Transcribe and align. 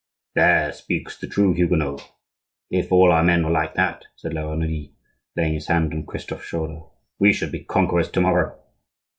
"There 0.33 0.73
speaks 0.73 1.15
the 1.19 1.27
true 1.27 1.53
Huguenot. 1.53 2.11
If 2.71 2.91
all 2.91 3.11
our 3.11 3.21
men 3.23 3.45
were 3.45 3.51
like 3.51 3.75
that," 3.75 4.05
said 4.15 4.33
La 4.33 4.41
Renaudie, 4.49 4.93
laying 5.35 5.53
his 5.53 5.67
hand 5.67 5.93
on 5.93 6.07
Christophe's 6.07 6.45
shoulder, 6.45 6.81
"we 7.19 7.31
should 7.31 7.51
be 7.51 7.63
conquerors 7.63 8.09
to 8.09 8.21
morrow." 8.21 8.59